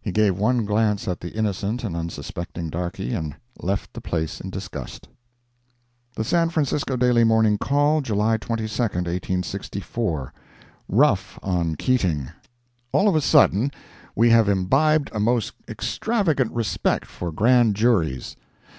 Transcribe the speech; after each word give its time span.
He 0.00 0.12
gave 0.12 0.38
one 0.38 0.64
glance 0.64 1.06
at 1.06 1.20
the 1.20 1.32
innocent 1.36 1.84
and 1.84 1.94
unsuspecting 1.94 2.70
darkey, 2.70 3.12
and 3.12 3.36
left 3.60 3.92
the 3.92 4.00
place 4.00 4.40
in 4.40 4.48
disgust. 4.48 5.08
The 6.16 6.24
San 6.24 6.48
Francisco 6.48 6.96
Daily 6.96 7.22
Morning 7.22 7.58
Call, 7.58 8.00
July 8.00 8.38
22, 8.38 8.62
1864 8.72 10.32
ROUGH 10.88 11.38
ON 11.42 11.76
KEATING 11.76 12.30
All 12.92 13.10
of 13.10 13.14
a 13.14 13.20
sudden, 13.20 13.70
we 14.16 14.30
have 14.30 14.48
imbibed 14.48 15.10
a 15.12 15.20
most 15.20 15.52
extravagant 15.68 16.50
respect 16.52 17.04
for 17.04 17.30
Grand 17.30 17.76
Juries. 17.76 18.36